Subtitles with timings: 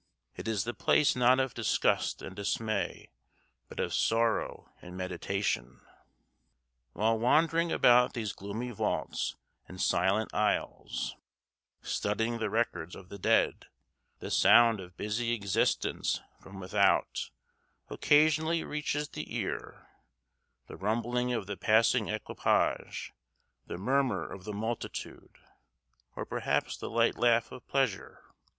[0.35, 3.11] It is the place not of disgust and dismay,
[3.69, 5.79] but of sorrow and meditation.
[6.93, 9.35] While wandering about these gloomy vaults
[9.67, 11.15] and silent aisles,
[11.83, 13.67] studying the records of the dead,
[14.17, 17.29] the sound of busy existence from without
[17.87, 19.87] occasionally reaches the ear
[20.65, 23.13] the rumbling of the passing equipage,
[23.67, 25.37] the murmur of the multitude,
[26.15, 28.23] or perhaps the light laugh of pleasure.